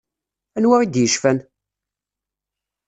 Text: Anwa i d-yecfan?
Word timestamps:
Anwa 0.57 0.75
i 0.83 0.85
d-yecfan? 0.87 1.39